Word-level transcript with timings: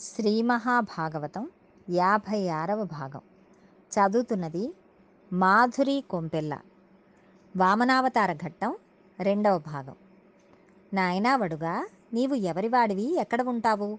శ్రీ 0.00 0.42
మహాభాగవతం 0.42 1.50
యాభై 1.90 2.48
ఆరవ 2.48 2.84
భాగం. 2.84 3.20
చదువుతున్నది 3.92 4.74
మాధురి 5.32 6.04
కొంపెల్ల. 6.10 6.58
వామనావతార 7.56 8.32
ఘట్టం 8.32 8.76
రెండవ 9.20 9.58
భాగం. 9.58 9.94
నాయనా 10.94 11.36
వడుగా 11.36 11.88
నీవు 12.12 12.34
ఎవరివాడివి? 12.34 13.16
ఎక్కడ 13.16 13.42
ఉంటావు? 13.42 13.98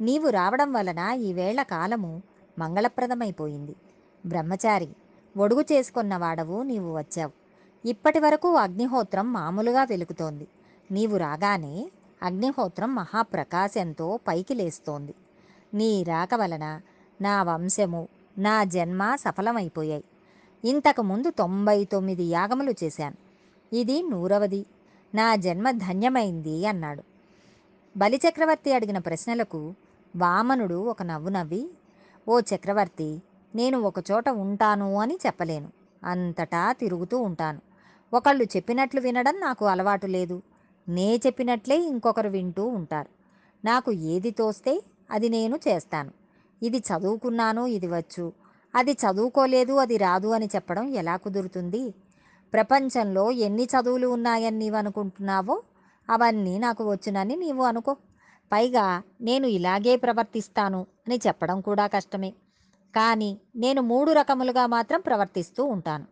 నీవు 0.00 0.28
రావడం 0.28 0.72
వలన 0.72 0.98
ఈవేళ 0.98 1.62
కాలము 1.62 2.22
మంగళప్రదమైపోయింది. 2.58 3.76
బ్రహ్మచారి 4.26 4.88
ఒడుగు 5.36 5.60
చేసుకున్న 5.60 6.16
వాడవు 6.16 6.62
నీవు 6.62 6.98
వచ్చావు. 6.98 7.32
ఇప్పటి 7.88 8.18
వరకు 8.18 8.54
అగ్నిహోత్రం 8.54 9.32
మామూలుగా 9.32 9.84
వెలుగుతోంది. 9.84 10.48
నీవు 10.90 11.16
రాగానే 11.16 11.90
అగ్నిహోత్రం 12.22 12.94
మహాప్రకాశంతో 12.94 14.20
పైకి 14.28 14.54
లేస్తోంది. 14.54 15.14
నీ 15.74 16.02
రాక 16.02 16.34
వలన 16.34 16.80
నా 17.20 17.42
వంశము 17.42 18.08
నా 18.38 18.64
జన్మ 18.64 19.14
సఫలమైపోయాయి. 19.14 20.04
ఇంతకు 20.64 21.02
ముందు 21.02 21.30
తొంభై 21.30 21.84
తొమ్మిది 21.84 22.24
యాగములు 22.24 22.74
చేశాను. 22.84 23.16
ఇది 23.72 24.02
నూరవది. 24.02 24.66
నా 25.14 25.36
జన్మ 25.36 25.70
ధన్యమైంది 25.70 26.66
అన్నాడు. 26.66 27.02
బలిచక్రవర్తి 27.96 28.72
అడిగిన 28.72 28.98
ప్రశ్నలకు 28.98 29.74
వామనుడు 30.16 30.74
ఒక 30.74 31.02
నవ్వు 31.02 31.28
నవ్వి 31.28 31.70
ఓ 32.28 32.40
చక్రవర్తి 32.40 33.22
నేను 33.54 33.80
ఒకచోట 33.80 34.28
ఉంటాను 34.28 34.94
అని 34.94 35.18
చెప్పలేను. 35.26 35.68
అంతటా 36.04 36.72
తిరుగుతూ 36.72 37.18
ఉంటాను. 37.18 37.60
ఒకళ్ళు 38.14 38.44
చెప్పినట్లు 38.44 39.00
వినడం 39.00 39.40
నాకు 39.40 39.66
అలవాటు 39.66 40.06
లేదు. 40.06 40.42
నే 40.88 41.16
చెప్పినట్లే 41.16 41.78
ఇంకొకరు 41.78 42.28
వింటూ 42.28 42.66
ఉంటారు. 42.66 43.08
నాకు 43.66 43.92
ఏది 43.92 44.30
తోస్తే 44.30 44.82
అది 45.10 45.28
నేను 45.28 45.60
చేస్తాను. 45.68 46.10
ఇది 46.62 46.78
చదువుకున్నాను 46.78 47.66
ఇది 47.66 47.86
వచ్చు. 47.86 48.32
అది 48.74 48.92
చదువుకోలేదు 48.92 49.72
అది 49.72 49.96
రాదు 49.96 50.28
అని 50.28 50.46
చెప్పడం 50.46 50.88
ఎలా 50.88 51.16
కుదురుతుంది? 51.16 51.94
ప్రపంచంలో 52.52 53.30
ఎన్ని 53.30 53.64
చదువులు 53.64 54.06
ఉన్నాయని 54.06 54.58
నీవు 54.58 54.76
అనుకుంటున్నావో 54.76 55.62
అవన్నీ 56.10 56.58
నాకు 56.58 56.90
వచ్చునని 56.90 57.36
నీవు 57.36 57.62
అనుకో. 57.62 57.96
పైగా 58.52 59.02
నేను 59.20 59.46
ఇలాగే 59.46 59.96
ప్రవర్తిస్తాను 59.96 60.86
అని 61.06 61.20
చెప్పడం 61.26 61.60
కూడా 61.60 61.86
కష్టమే. 61.86 62.30
కానీ 62.96 63.40
నేను 63.56 63.82
మూడు 63.82 64.12
రకములుగా 64.12 64.66
మాత్రం 64.66 65.00
ప్రవర్తిస్తూ 65.00 65.64
ఉంటాను. 65.64 66.04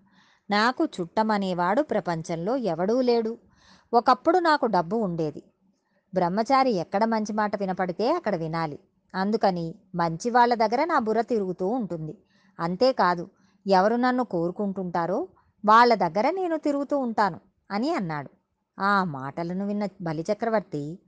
నాకు 0.51 0.85
చుట్టమనేవాడు 0.85 1.83
ప్రపంచంలో 1.83 2.57
ఎవడూ 2.57 3.01
లేడు. 3.01 3.39
ఒకప్పుడు 3.93 4.39
నాకు 4.39 4.67
డబ్బు 4.67 4.97
ఉండేది. 4.97 5.43
బ్రహ్మచారి 6.15 6.71
ఎక్కడ 6.71 7.05
మంచి 7.05 7.33
మాట 7.33 7.57
వినపడితే 7.57 8.13
అక్కడ 8.13 8.37
వినాలి. 8.37 8.79
అందుకని 9.15 9.75
మంచి 9.95 10.31
వాళ్ళ 10.31 10.55
దగ్గర 10.55 10.85
నా 10.85 10.99
బుర్ర 10.99 11.21
తిరుగుతూ 11.21 11.67
ఉంటుంది. 11.69 12.19
అంతేకాదు 12.61 13.29
ఎవరు 13.67 13.97
నన్ను 13.97 14.25
కోరుకుంటుంటారో 14.25 15.29
వాళ్ళ 15.65 15.95
దగ్గర 15.95 16.31
నేను 16.31 16.57
తిరుగుతూ 16.57 16.99
ఉంటాను 16.99 17.41
అని 17.71 17.95
అన్నాడు. 17.95 18.31
ఆ 18.81 19.05
మాటలను 19.05 19.67
విన్న 19.67 19.89
బలిచక్రవర్తి 20.03 20.99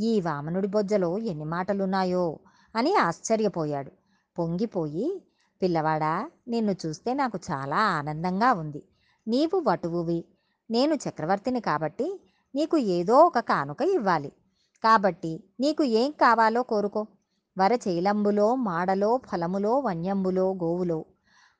ఈ 0.00 0.20
వామనుడి 0.20 0.68
బొజ్జలో 0.68 1.18
ఎన్ని 1.18 1.44
మాటలున్నాయో 1.44 2.38
అని 2.76 2.94
ఆశ్చర్యపోయాడు. 2.94 3.92
పొంగిపోయి 4.38 5.22
పిల్లవాడా 5.62 6.30
నిన్ను 6.48 6.74
చూస్తే 6.86 7.14
నాకు 7.14 7.38
చాలా 7.50 7.76
ఆనందంగా 7.76 8.52
ఉంది. 8.52 8.82
నీవు 9.28 9.64
వటువువి. 9.68 10.24
నేను 10.70 10.94
చక్రవర్తిని 10.94 11.60
కాబట్టి 11.60 12.20
నీకు 12.54 12.76
ఏదో 12.76 13.16
ఒక 13.18 13.38
కానుక 13.38 13.82
ఇవ్వాలి. 13.82 14.32
కాబట్టి 14.84 15.44
నీకు 15.60 15.84
ఏం 15.84 16.10
కావాలో 16.10 16.62
కోరుకో. 16.62 17.06
వరచైలంబులో 17.58 18.54
మాడలో 18.54 19.20
ఫలములో 19.26 19.78
వన్యంబులో 19.78 20.54
గోవులో. 20.54 21.04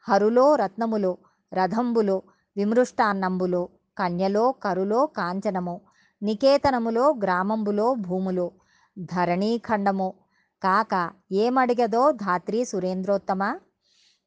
హరులో 0.08 0.54
రత్నములో 0.54 1.18
రథంబులో 1.54 2.22
విమృష్టాన్నంబులో 2.56 3.68
కన్యలో 3.98 4.52
కరులో 4.52 5.06
కాంచనము 5.06 5.80
నికేతనములో 6.22 7.14
గ్రామంబులో 7.22 7.94
భూములో. 7.94 8.50
ధరణీఖండము 8.98 10.14
కాక 10.62 11.10
ఏమడిగదో 11.32 12.10
ధాత్రి 12.10 12.64
సురేంద్రోత్తమ? 12.64 13.58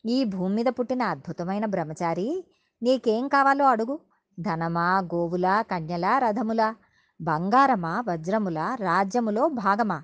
ఈ 0.05 0.23
భూమి 0.23 0.55
మీద 0.55 0.65
పుట్టిన 0.65 1.03
అద్భుతమైన 1.03 1.65
బ్రహ్మచారి 1.65 2.45
నీకేం 2.83 3.27
కావాలో 3.27 3.65
అడుగు. 3.67 3.99
ధనమా 4.39 4.99
గోవుల 4.99 5.63
కన్యలా 5.71 6.19
రథములా? 6.19 6.75
బంగారమా 7.21 8.03
వజ్రముల 8.07 8.59
రాజ్యములో 8.79 9.47
భాగమా? 9.47 10.03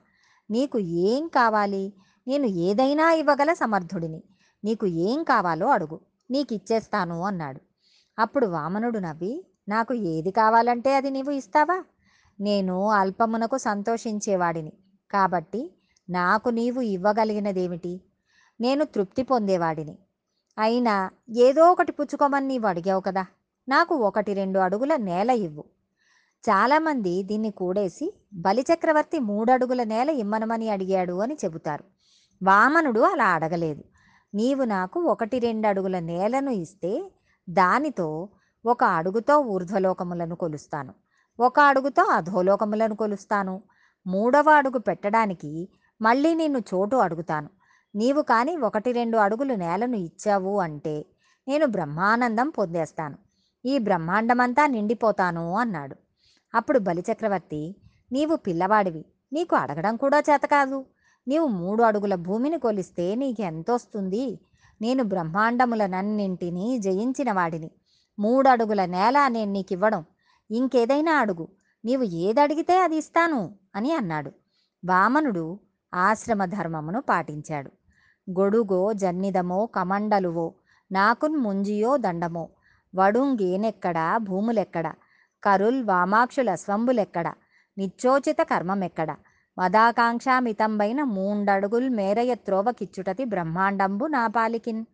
నీకు 0.52 0.80
ఏం 0.80 1.28
కావాలి? 1.28 1.94
నేను 2.28 2.46
ఏదైనా 2.46 3.12
ఇవ్వగల 3.12 3.54
సమర్థుడిని. 3.54 4.24
నీకు 4.64 4.86
ఏం 4.86 5.24
కావాలో 5.24 5.68
అడుగు. 5.68 6.00
నీకు 6.32 6.54
ఇచ్చేస్తాను 6.54 7.22
అన్నాడు. 7.22 7.62
అప్పుడు 8.20 8.48
వామనుడు 8.48 9.00
నవ్వి 9.00 9.46
నాకు 9.68 9.94
ఏది 9.94 10.32
కావాలంటే 10.32 10.96
అది 10.96 11.10
నీవు 11.10 11.32
ఇస్తావా? 11.32 11.84
నేను 12.40 12.90
అల్పమునకు 12.90 13.58
సంతోషించేవాడిని. 13.58 14.74
కాబట్టి 15.12 15.74
నాకు 16.10 16.50
నీవు 16.50 16.82
ఇవ్వగలిగినదేమిటి? 16.82 18.02
నేను 18.62 18.86
తృప్తి 18.86 19.24
పొందేవాడిని. 19.24 20.00
అయినా 20.60 21.12
ఏదో 21.30 21.72
ఒకటి 21.72 21.92
పుచ్చుకోమని 21.92 22.48
నీవు 22.48 22.68
అడిగావు 22.68 23.02
కదా. 23.02 23.26
నాకు 23.70 23.96
ఒకటి 23.96 24.34
రెండు 24.34 24.60
అడుగుల 24.60 24.96
నేల 24.96 25.30
ఇవ్వు. 25.30 25.64
చాలామంది 26.50 27.24
దీన్ని 27.24 27.52
కూడేసి 27.52 28.14
బలిచక్రవర్తి 28.34 29.20
మూడడుగుల 29.20 29.84
నేల 29.84 30.10
ఇమ్మనమని 30.10 30.70
అడిగాడు 30.70 31.14
అని 31.14 31.38
చెబుతారు. 31.46 31.84
వామనుడు 32.44 33.00
అలా 33.00 33.26
అడగలేదు. 33.26 33.84
నీవు 34.36 34.64
నాకు 34.64 35.00
ఒకటి 35.00 35.40
రెండు 35.40 35.68
అడుగుల 35.68 36.00
నేలను 36.00 36.50
ఇస్తే 36.50 37.12
దానితో 37.50 38.30
ఒక 38.66 38.84
అడుగుతో 38.84 39.38
ఊర్ధ్వలోకములను 39.38 40.36
కొలుస్తాను. 40.36 40.94
ఒక 41.40 41.60
అడుగుతో 41.60 42.04
అధోలోకములను 42.04 42.96
కొలుస్తాను. 42.96 43.62
మూడవ 44.08 44.50
అడుగు 44.50 44.80
పెట్టడానికి 44.80 45.70
మళ్ళీ 46.02 46.34
నిన్ను 46.34 46.60
చోటు 46.60 46.96
అడుగుతాను. 46.96 47.50
నీవు 47.96 48.22
కానీ 48.22 48.58
ఒకటి 48.58 48.92
రెండు 48.92 49.18
అడుగులు 49.18 49.54
నేలను 49.54 49.96
ఇచ్చావు 49.96 50.60
అంటే 50.60 51.06
నేను 51.48 51.66
బ్రహ్మానందం 51.66 52.50
పొందేస్తాను. 52.50 53.18
ఈ 53.66 53.78
బ్రహ్మాండమంతా 53.78 54.68
నిండిపోతాను 54.68 55.54
అన్నాడు. 55.54 55.96
అప్పుడు 56.56 56.80
బలిచక్రవర్తి 56.80 57.76
నీవు 58.12 58.36
పిల్లవాడివి 58.36 59.06
నీకు 59.34 59.56
అడగడం 59.56 59.96
కూడా 59.96 60.20
చేత 60.20 60.42
కాదు. 60.46 60.86
నీవు 61.28 61.48
మూడు 61.48 61.84
అడుగుల 61.84 62.16
భూమిని 62.16 62.60
కొలిస్తే 62.60 63.16
నీకెంతొస్తుంది? 63.16 64.40
నేను 64.82 65.04
బ్రహ్మాండములనన్నింటినీ 65.04 66.78
జయించిన 66.78 67.32
వాడిని. 67.32 67.72
మూడు 68.20 68.50
అడుగుల 68.50 68.86
నేల 68.86 69.28
నేను 69.28 69.52
నీకు 69.52 69.74
ఇవ్వడం 69.74 70.06
ఇంకేదైనా 70.52 71.20
అడుగు. 71.20 71.48
నీవు 71.86 72.04
ఏదడిగితే 72.04 72.80
అది 72.80 72.96
ఇస్తాను 72.96 73.56
అని 73.76 73.94
అన్నాడు. 73.94 74.32
వామనుడు 74.86 75.60
ఆశ్రమ 75.94 76.46
ధర్మమును 76.46 77.02
పాటించాడు. 77.02 77.72
గొడుగో 78.40 78.94
జన్నిదమో 78.94 79.66
కమండలువో 79.66 80.54
నాకున్ 80.92 81.38
ముంజియో 81.38 81.98
దండమో 81.98 82.50
వడుంగేనెక్కడా 82.96 84.18
భూములెక్కడ? 84.18 84.94
కరుల్ 85.44 85.84
వామాక్షుల 85.84 86.56
స్వంబులెక్కడ? 86.56 87.34
నిచ్చోచిత 87.78 88.38
కర్మమెక్కడ? 88.42 89.16
మదాకాంక్షామితంబైన 89.58 91.04
మూండడుగుల్ 91.04 91.90
మేరయ 91.90 92.36
త్రోవకిచ్చుటతి 92.36 93.26
బ్రహ్మాండంబు 93.26 94.06
నా 94.06 94.28
పాలికిన్. 94.28 94.86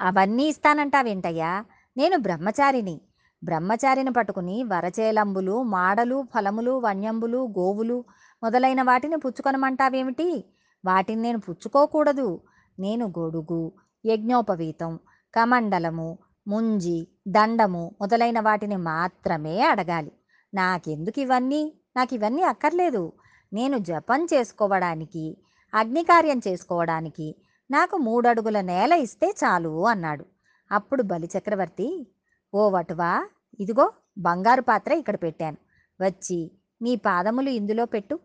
అవన్నీ 0.00 0.44
ఇస్తానంటావేంటయ్యా 0.46 1.64
నేను 1.96 2.16
బ్రహ్మచారిని. 2.18 3.00
బ్రహ్మచారిని 3.44 4.12
పట్టుకుని 4.12 4.62
వరచేలంబులు 4.62 5.62
మాడలు 5.62 6.26
ఫలములు 6.34 6.78
వన్యంబులు 6.78 7.46
గోవులు 7.58 8.04
మొదలైన 8.42 8.82
వాటిని 8.82 9.16
పుచ్చుకొనమంటావేమిటి? 9.16 10.44
వాటిని 10.84 11.22
నేను 11.22 11.38
పుచ్చుకోకూడదు. 11.38 12.40
నేను 12.78 13.06
గొడుగు 13.06 13.72
యజ్ఞోపవీతం 14.06 14.98
కమండలము 15.34 16.18
ముంజి 16.48 17.08
దండము 17.28 17.94
మొదలైన 18.00 18.40
వాటిని 18.40 18.76
మాత్రమే 18.76 19.60
అడగాలి. 19.60 20.12
నాకెందుకు 20.54 21.20
ఇవన్నీ? 21.20 21.72
నాకు 21.96 22.14
ఇవన్నీ 22.14 22.42
అక్కర్లేదు. 22.42 23.12
నేను 23.52 23.78
జపం 23.78 24.26
చేసుకోవడానికి 24.34 25.36
అగ్నికార్యం 25.74 26.40
చేసుకోవడానికి 26.48 27.36
నాకు 27.70 27.96
మూడడుగుల 27.96 28.60
నేల 28.60 28.92
ఇస్తే 28.92 29.34
చాలు 29.44 29.86
అన్నాడు. 29.86 30.24
అప్పుడు 30.72 31.02
బలిచక్రవర్తి 31.02 32.06
ఓ 32.54 32.70
వటువా 32.70 33.28
ఇదిగో 33.60 33.92
బంగారు 34.18 34.62
పాత్ర 34.62 34.92
ఇక్కడ 34.92 35.16
పెట్టాను. 35.16 35.56
వచ్చి 36.00 36.50
నీ 36.82 36.96
పాదములు 36.96 37.50
ఇందులో 37.50 37.84
పెట్టు. 37.84 38.18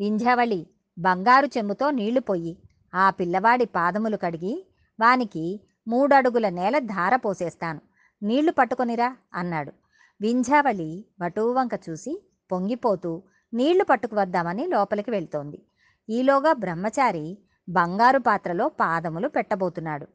వింధ్యావళి 0.00 0.66
బంగారు 0.98 1.46
చెమ్ముతో 1.46 1.90
నీళ్ళు 1.90 2.20
పొయ్యి. 2.20 2.58
ఆ 2.94 3.10
పిల్లవాడి 3.10 3.64
పాదములు 3.64 4.16
కడిగి 4.16 4.66
వానికి 5.00 5.60
మూడడుగుల 5.88 6.48
నేల 6.48 6.78
ధార 6.78 7.16
పోసేస్తాను. 7.16 7.91
నీళ్ళు 8.22 8.52
పట్టుకొనిరా 8.52 9.16
అన్నాడు. 9.34 9.72
వింధ్యావళి 10.20 11.04
వటువంక 11.22 11.80
చూసి 11.90 12.22
పొంగిపోతూ 12.52 13.22
నీళ్ళు 13.54 13.84
పట్టుకువద్దామని 13.84 14.66
లోపలికి 14.66 15.10
వెళ్తోంది. 15.10 15.66
ఈలోగా 16.10 16.52
బ్రహ్మచారి 16.52 17.38
బంగారు 17.68 18.18
పాత్రలో 18.18 18.68
పాదములు 18.68 19.28
పెట్టబోతున్నాడు. 19.28 20.06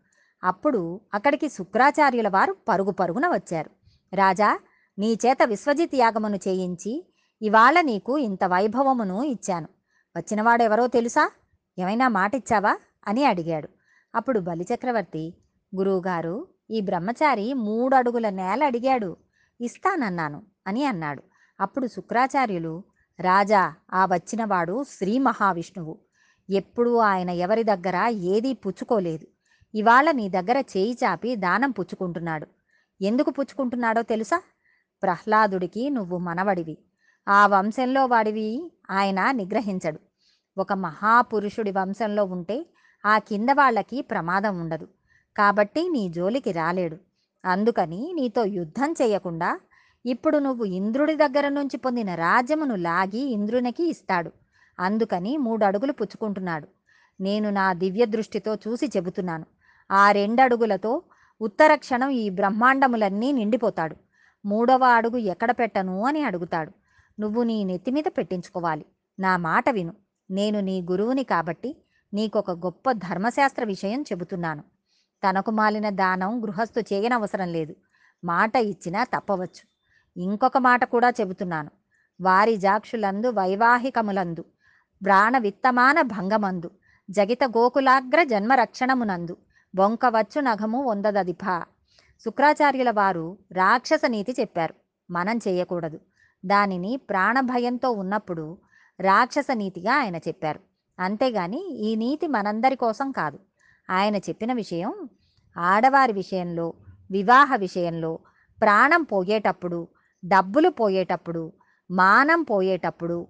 అప్పుడు 0.44 1.02
అక్కడికి 1.14 1.50
శుక్రాచార్యుల 1.50 2.28
వారు 2.28 2.56
పరుగు 2.68 2.92
పరుగున 2.92 3.28
వచ్చారు. 3.28 3.70
రాజా 4.16 4.60
నీ 5.00 5.18
చేత 5.26 5.38
విశ్వజిత్ 5.46 5.96
యాగమును 5.96 6.36
చేయించి 6.36 7.14
ఇవాళ 7.42 7.82
నీకు 7.82 8.18
ఇంత 8.18 8.44
వైభవమును 8.44 9.24
ఇచ్చాను. 9.24 9.68
వచ్చినవాడెవరో 10.18 10.88
తెలుసా? 10.88 11.32
ఏమైనా 11.80 12.08
మాటిచ్చావా? 12.08 12.78
అని 13.08 13.24
అడిగాడు. 13.24 13.70
అప్పుడు 14.16 14.40
బలిచక్రవర్తి 14.40 15.34
గురువుగారు 15.76 16.48
ఈ 16.70 16.82
బ్రహ్మచారి 16.82 17.54
మూడు 17.54 17.96
అడుగుల 17.96 18.30
నేల 18.30 18.64
అడిగాడు. 18.64 19.18
ఇస్తానన్నాను 19.62 20.44
అని 20.68 20.86
అన్నాడు. 20.86 21.24
అప్పుడు 21.60 21.88
శుక్రాచార్యులు 21.88 22.84
రాజా 23.20 23.74
ఆ 23.94 24.06
వచ్చినవాడు 24.06 24.84
శ్రీ 24.84 25.18
మహావిష్ణువు. 25.18 26.00
ఎప్పుడూ 26.50 26.98
ఆయన 26.98 27.30
ఎవరి 27.30 27.64
దగ్గర 27.64 28.08
ఏదీ 28.12 28.54
పుచ్చుకోలేదు. 28.54 29.28
ఇవాళ 29.78 30.12
నీ 30.12 30.30
దగ్గర 30.30 30.58
చేయి 30.58 30.98
చాపి 31.04 31.36
దానం 31.36 31.72
పుచ్చుకుంటున్నాడు. 31.72 32.48
ఎందుకు 33.02 33.32
పుచ్చుకుంటున్నాడో 33.32 34.02
తెలుసా? 34.02 34.42
ప్రహ్లాదుడికి 35.04 35.90
నువ్వు 35.90 36.18
మనవడివి. 36.18 36.78
ఆ 37.28 37.48
వంశంలో 37.48 38.06
వాడివి 38.06 38.72
ఆయన 38.92 39.32
నిగ్రహించడు. 39.32 40.00
ఒక 40.58 40.74
మహాపురుషుడి 40.74 41.72
వంశంలో 41.72 42.26
ఉంటే 42.26 42.66
ఆ 43.06 43.18
కింద 43.18 43.50
వాళ్ళకి 43.50 44.02
ప్రమాదం 44.02 44.60
ఉండదు. 44.60 44.88
కాబట్టి 45.38 45.90
నీ 45.90 46.10
జోలికి 46.10 46.52
రాలేడు. 46.52 46.98
అందుకని 47.46 48.14
నీతో 48.14 48.46
యుద్ధం 48.46 48.92
చేయకుండా 48.92 49.60
ఇప్పుడు 50.06 50.38
నువ్వు 50.38 50.66
ఇంద్రుడి 50.66 51.16
దగ్గర 51.16 51.50
నుంచి 51.50 51.78
పొందిన 51.78 52.16
రాజ్యమును 52.16 52.76
లాగి 52.76 53.20
ఇంద్రునికి 53.20 53.90
ఇస్తాడు. 53.90 54.32
అందుకని 54.80 55.38
మూడు 55.38 55.66
అడుగులు 55.66 55.92
పుచ్చుకుంటున్నాడు. 55.92 56.68
నేను 57.22 57.50
నా 57.50 57.74
దివ్య 57.74 58.06
దృష్టితో 58.06 58.56
చూసి 58.56 58.88
చెబుతున్నాను. 58.88 59.46
ఆ 59.92 60.12
రెండడుగులతో 60.12 61.02
ఉత్తర 61.42 61.76
క్షణం 61.76 62.10
ఈ 62.10 62.30
బ్రహ్మాండములన్నీ 62.30 63.32
నిండిపోతాడు. 63.32 63.96
మూడవ 64.46 64.84
అడుగు 64.84 65.18
ఎక్కడ 65.18 65.52
పెట్టను 65.52 66.06
అని 66.06 66.24
అడుగుతాడు. 66.24 66.72
నువ్వు 67.20 67.44
నీ 67.44 67.64
నెత్తి 67.64 67.92
మీద 67.92 68.04
పెట్టించుకోవాలి. 68.18 68.86
నా 69.20 69.38
మాట 69.38 69.70
విను. 69.70 69.94
నేను 70.32 70.60
నీ 70.60 70.82
గురువుని 70.82 71.24
కాబట్టి 71.24 71.76
నీకొక 72.14 72.52
గొప్ప 72.52 72.92
ధర్మశాస్త్ర 72.92 73.64
విషయం 73.64 74.02
చెబుతున్నాను. 74.02 74.64
తనకు 75.24 75.52
మాలిన 75.52 75.90
దానం 75.90 76.44
గృహస్థు 76.44 76.80
చేయనవసరం 76.80 77.48
లేదు. 77.48 77.76
మాట 78.24 78.56
ఇచ్చినా 78.56 79.04
తప్పవచ్చు. 79.04 79.64
ఇంకొక 80.18 80.58
మాట 80.58 80.84
కూడా 80.84 81.10
చెబుతున్నాను. 81.10 81.72
వారి 82.22 82.58
జాక్షులందు 82.58 83.28
వైవాహికములందు 83.28 84.46
ప్రాణ 85.06 85.38
విత్తమాన 85.38 86.02
భంగమందు 86.02 86.72
జగిత 87.10 87.44
గోకులాగ్ర 87.44 88.24
జన్మరక్షణమునందు 88.24 89.38
బొంకవచ్చు 89.76 90.42
నఘము 90.42 90.84
వందదదిప 90.84 91.66
శుక్రాచార్యుల 92.26 92.92
వారు 92.92 93.38
రాక్షస 93.52 94.02
నీతి 94.08 94.36
చెప్పారు. 94.40 94.74
మనం 95.12 95.38
చేయకూడదు. 95.38 96.00
దానిని 96.46 96.98
ప్రాణభయంతో 96.98 97.92
ఉన్నప్పుడు 97.92 98.58
రాక్షస 99.00 99.48
నీతిగా 99.54 100.00
ఆయన 100.00 100.16
చెప్పారు. 100.16 100.60
అంతేగాని 101.00 101.70
ఈ 101.70 101.96
నీతి 101.96 102.28
మనందరి 102.28 102.76
కోసం 102.76 103.12
కాదు. 103.12 103.40
ఆయన 103.90 104.16
చెప్పిన 104.16 104.54
విషయం 104.54 105.10
ఆడవారి 105.58 106.14
విషయంలో 106.14 106.74
వివాహ 107.12 107.56
విషయంలో 107.56 108.20
ప్రాణం 108.62 109.04
పోయేటప్పుడు 109.04 109.88
డబ్బులు 110.26 110.70
పోయేటప్పుడు 110.70 111.54
మానం 111.92 112.44
పోయేటప్పుడు 112.44 113.28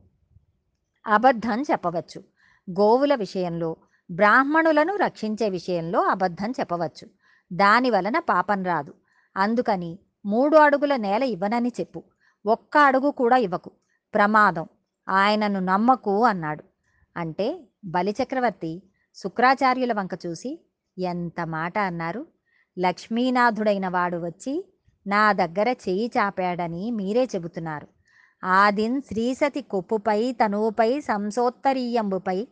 అబద్ధం 1.07 1.61
చెప్పవచ్చు. 1.61 2.23
గోవుల 2.71 3.15
విషయంలో 3.15 3.75
బ్రాహ్మణులను 4.11 4.95
రక్షించే 4.95 5.49
విషయంలో 5.49 6.01
అబద్ధం 6.01 6.51
చెప్పవచ్చు. 6.51 7.07
దాని 7.53 7.89
వలన 7.89 8.19
పాపం 8.19 8.63
రాదు. 8.63 8.93
అందుకని 9.37 9.99
మూడు 10.25 10.57
అడుగుల 10.57 10.95
నేల 10.95 11.23
ఇవ్వనని 11.23 11.71
చెప్పు. 11.79 12.03
ఒక్క 12.45 12.77
అడుగు 12.77 13.11
కూడా 13.11 13.37
ఇవ్వకు. 13.37 13.71
ప్రమాదం. 14.13 14.67
ఆయనను 15.09 15.59
నమ్మకు 15.59 16.25
అన్నాడు. 16.25 16.63
అంటే 17.17 17.67
బలిచక్రవర్తి 17.85 18.86
శుక్రాచార్యుల 19.17 19.93
వంక 19.93 20.11
చూసి 20.25 20.59
ఎంత 20.99 21.41
మాట 21.41 21.77
అన్నారు. 21.77 22.27
లక్ష్మీనాథుడైన 22.79 23.87
వాడు 23.87 24.17
వచ్చి 24.17 24.65
నా 25.07 25.31
దగ్గర 25.31 25.69
చెయ్యి 25.69 26.11
చాపాడని 26.17 26.91
మీరే 26.91 27.23
చెబుతున్నారు. 27.23 27.87
ఆదిన్ 28.43 29.01
శ్రీసతి 29.01 29.61
కొప్పుపై 29.61 30.31
తనువుపై 30.31 30.99
సంసోత్తరీయంబుపై 30.99 32.47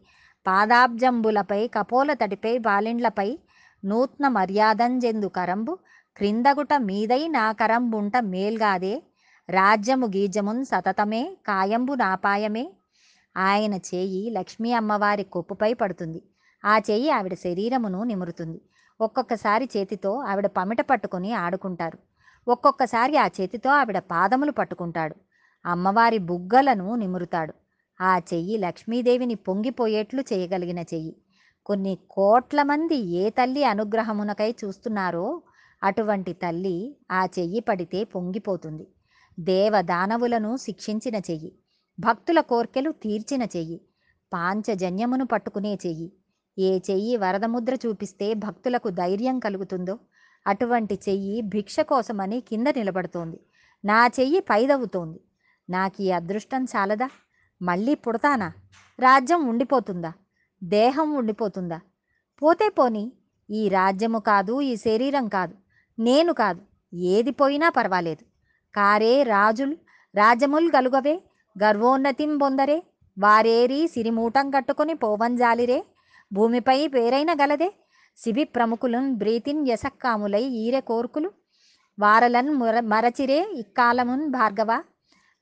పాదాబ్జంబులపై 0.47 1.67
కపోల 1.67 2.13
తడిపై 2.13 2.57
బాలిండ్లపై 2.57 3.39
నూత్న 3.85 4.27
మర్యాదంజెందు 4.27 5.27
కరంబు 5.27 5.77
క్రిందగుట 6.17 6.73
మీదై 6.73 7.27
నా 7.27 7.51
కరంబుంట 7.51 8.17
మేల్గాదే 8.17 9.03
రాజ్యము 9.49 10.07
గీజమున్ 10.07 10.65
సతతమే 10.65 11.37
కాయంబు 11.47 11.93
నాపాయమే. 11.93 12.73
ఆయన 13.37 13.73
చేయి 13.73 14.29
లక్ష్మీ 14.29 14.71
అమ్మవారి 14.71 15.23
కొప్పుపై 15.23 15.73
పడుతుంది. 15.73 16.21
ఆ 16.65 16.77
చెయ్యి 16.77 17.09
ఆవిడ 17.09 17.33
శరీరమును 17.33 18.03
నిమురుతుంది. 18.03 18.61
ఒక్కొక్కసారి 19.01 19.69
చేతితో 19.77 20.19
ఆవిడ 20.19 20.47
పమిట 20.47 20.81
పట్టుకొని 20.81 21.33
ఆడుకుంటారు. 21.33 21.97
ఒక్కొక్కసారి 22.47 23.17
ఆ 23.17 23.27
చేతితో 23.27 23.69
ఆవిడ 23.69 23.99
పాదములు 23.99 24.51
పట్టుకుంటాడు. 24.51 25.15
అమ్మవారి 25.65 26.17
బుగ్గలను 26.17 26.95
నిమురుతాడు. 26.95 27.53
ఆ 28.01 28.17
చెయ్యి 28.17 28.57
లక్ష్మీదేవిని 28.57 29.35
పొంగిపోయేట్లు 29.35 30.21
చేయగలిగిన 30.21 30.79
చెయ్యి. 30.79 31.15
కొన్ని 31.65 31.97
కోట్ల 32.09 32.63
మంది 32.63 32.95
ఏ 32.95 33.29
తల్లి 33.29 33.63
అనుగ్రహమునకై 33.63 34.55
చూస్తున్నారో 34.65 35.41
అటువంటి 35.83 36.33
తల్లి 36.33 36.97
ఆ 37.11 37.25
చెయ్యి 37.39 37.59
పడితే 37.59 38.03
పొంగిపోతుంది. 38.03 38.87
దేవదానవులను 39.39 40.57
శిక్షించిన 40.57 41.15
చెయ్యి. 41.15 41.55
భక్తుల 41.99 42.39
కోర్కెలు 42.39 42.91
తీర్చిన 42.91 43.43
చెయ్యి. 43.43 43.81
పాంచజన్యమును 44.33 45.25
పట్టుకునే 45.25 45.73
చెయ్యి. 45.73 46.13
ఏ 46.57 46.79
చెయ్యి 46.91 47.17
వరదముద్ర 47.17 47.73
చూపిస్తే 47.73 48.33
భక్తులకు 48.33 48.89
ధైర్యం 48.89 49.39
కలుగుతుందో? 49.39 49.99
అటువంటి 50.47 50.99
చెయ్యి 51.09 51.41
భిక్ష 51.41 51.79
కోసమని 51.79 52.41
కింద 52.41 52.67
నిలబడుతోంది. 52.67 53.39
నా 53.85 54.07
చెయ్యి 54.07 54.39
పైదవుతోంది 54.39 55.19
నాకు 55.69 56.01
ఈ 56.01 56.11
అదృష్టం 56.11 56.63
చాలదా? 56.63 57.09
మళ్ళీ 57.61 57.95
పుడతానా? 57.95 58.53
రాజ్యం 58.99 59.47
ఉండిపోతుందా? 59.47 60.13
దేహం 60.63 61.13
ఉండిపోతుందా? 61.13 61.79
పోతే 62.43 62.69
పోని 62.69 63.11
ఈ 63.49 63.69
రాజ్యము 63.69 64.19
కాదు 64.19 64.61
ఈ 64.61 64.75
శరీరం 64.75 65.27
కాదు. 65.27 65.55
నేను 65.99 66.33
కాదు 66.33 66.61
ఏది 66.95 67.31
పోయినా 67.31 67.69
పర్వాలేదు. 67.69 68.23
కారే 68.75 69.23
రాజుల్ 69.23 69.75
రాజ్యముల్ 70.15 70.71
గలుగవే. 70.75 71.23
గర్వోన్నతిం 71.63 72.37
బొందరే. 72.37 72.83
వారేరి 73.19 73.87
సిరిమూటం 73.87 74.51
కట్టుకొని 74.51 74.93
పోవంజాలిరే. 74.93 75.85
భూమిపై 76.33 76.87
పేరైన 76.87 77.33
గలదే? 77.33 77.73
సిబి 78.17 78.43
ప్రముఖులున్ 78.43 79.15
బ్రీతిన్ 79.15 79.67
యశక్కాములై 79.67 80.43
ఈరె 80.43 80.79
కోర్కులు? 80.79 81.31
వారలన్ 81.99 82.49
ముర 82.49 82.79
మరచిరే 82.79 83.47
ఇక్కాలమున్ 83.53 84.29
భార్గవ? 84.29 84.83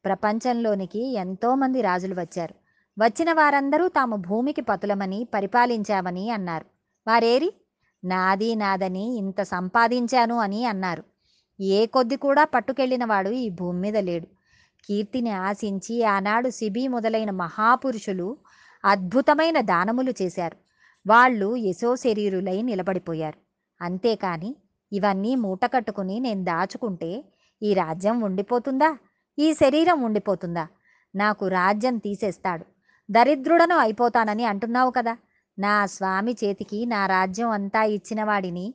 ప్రపంచంలోనికి 0.06 1.14
ఎంతోమంది 1.14 1.82
రాజులు 1.82 2.22
వచ్చారు. 2.22 2.56
వచ్చిన 3.00 3.34
వారందరూ 3.34 3.88
తాము 3.88 4.16
భూమికి 4.16 4.62
పతులమని 4.62 5.28
పరిపాలించామని 5.34 6.30
అన్నారు. 6.30 6.66
వారేరి? 7.08 7.54
నాది 8.06 8.56
నాదని 8.56 9.18
ఇంత 9.18 9.42
సంపాదించాను 9.42 10.38
అని 10.38 10.66
అన్నారు. 10.66 11.04
ఏ 11.60 11.86
కొద్ది 11.86 12.16
కూడా 12.16 12.44
పట్టుకెళ్ళినవాడు 12.44 13.30
ఈ 13.30 13.50
భూమి 13.50 13.80
మీద 13.80 13.98
లేడు. 13.98 14.28
కీర్తిని 14.86 15.30
ఆశించి 15.30 16.04
ఆనాడు 16.04 16.50
సిబి 16.50 16.88
మొదలైన 16.88 17.32
మహాపురుషులు 17.32 18.38
అద్భుతమైన 18.86 19.62
దానములు 19.62 20.14
చేశారు. 20.22 20.63
వాళ్ళు 21.06 21.48
యశోశరీరులై 21.68 22.58
నిలబడిపోయారు. 22.62 23.40
అంతేకాని 23.82 24.50
ఇవన్నీ 24.92 25.36
మూట 25.36 25.64
కట్టుకుని 25.66 26.20
నేను 26.20 26.44
దాచుకుంటే 26.44 27.12
ఈ 27.62 27.74
రాజ్యం 27.74 28.22
ఉండిపోతుందా? 28.22 28.90
ఈ 29.38 29.48
శరీరం 29.54 30.00
ఉండిపోతుందా? 30.04 30.66
నాకు 31.14 31.44
రాజ్యం 31.50 31.98
తీసేస్తాడు. 31.98 32.66
దరిద్రుడను 33.10 33.76
అయిపోతానని 33.78 34.46
అంటున్నావు 34.46 34.92
కదా! 34.92 35.14
నా 35.58 35.74
స్వామి 35.88 36.34
చేతికి 36.34 36.80
నా 36.86 37.02
రాజ్యం 37.08 37.50
అంతా 37.50 37.82
ఇచ్చిన 37.96 38.24
వాడిని 38.24 38.66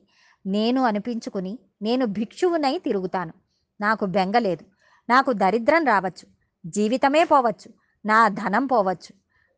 నేను 0.44 0.80
అనిపించుకుని 0.82 1.52
నేను 1.82 2.04
భిక్షువునై 2.16 2.74
తిరుగుతాను. 2.78 3.32
నాకు 3.80 4.04
బెంగలేదు 4.06 4.64
నాకు 5.08 5.30
దరిద్రం 5.42 5.84
రావచ్చు. 5.84 6.24
జీవితమే 6.64 7.24
పోవచ్చు. 7.24 7.68
నా 8.04 8.18
ధనం 8.40 8.64
పోవచ్చు. 8.66 9.10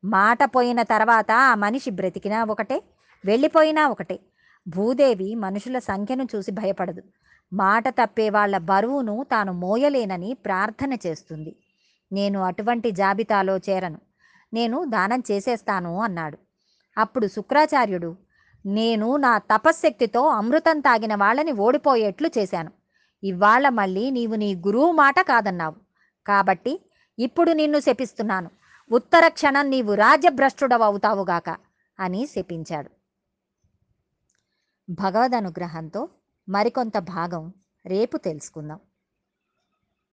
మాట 0.04 0.44
పోయిన 0.44 0.82
తర్వాత 0.82 1.30
ఆ 1.30 1.54
మనిషి 1.54 1.90
బ్రతికినా 1.90 2.44
ఒకటే 2.44 2.82
వెళ్ళిపోయినా 3.24 3.88
ఒకటే. 3.88 4.20
భూదేవి 4.68 5.34
మనుషుల 5.34 5.78
సంఖ్యను 5.78 6.26
చూసి 6.36 6.50
భయపడదు. 6.50 7.02
మాట 7.52 7.88
తప్పే 7.88 8.30
వాళ్ళ 8.30 8.58
బరువును 8.58 9.26
తాను 9.30 9.52
మోయలేనని 9.52 10.34
ప్రార్థన 10.34 10.92
చేస్తుంది. 10.92 11.56
నేను 12.12 12.40
అటువంటి 12.42 12.90
జాబితాలో 12.90 13.56
చేరను. 13.56 13.98
నేను 14.54 14.84
దానం 14.84 15.22
చేసేస్తాను 15.30 16.00
అన్నాడు. 16.00 16.38
అప్పుడు 16.98 17.26
శుక్రాచార్యుడు 17.26 18.16
నేను 18.66 19.16
నా 19.16 19.38
తపశ్శక్తితో 19.38 20.28
అమృతం 20.28 20.80
తాగిన 20.80 21.14
వాళ్ళని 21.14 21.52
ఓడిపోయేట్లు 21.52 22.30
చేశాను. 22.38 22.70
ఇవాళ 23.24 23.68
మళ్ళీ 23.68 24.10
నీవు 24.10 24.34
నీ 24.34 24.54
గురువు 24.54 24.92
మాట 24.92 25.20
కాదన్నావు. 25.20 25.74
కాబట్టి 26.26 26.80
ఇప్పుడు 27.18 27.52
నిన్ను 27.52 27.78
శపిస్తున్నాను. 27.78 28.50
ఉత్తర 28.90 29.28
క్షణం 29.28 29.70
నీవు 29.70 29.94
రాజభ్రష్టుడవవుతావుగాక 29.94 31.56
అని 32.00 32.26
శపించాడు. 32.26 32.90
భగవద్ 34.90 35.34
అనుగ్రహంతో 35.34 36.08
మరికొంత 36.48 36.98
భాగం 36.98 37.54
రేపు 37.86 38.16
తెలుసుకుందాం. 38.16 38.80